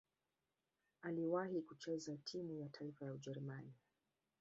Aliwahi 1.01 1.61
kucheza 1.61 2.17
timu 2.17 2.55
ya 2.55 2.69
taifa 2.69 3.05
ya 3.05 3.13
Ujerumani. 3.13 3.73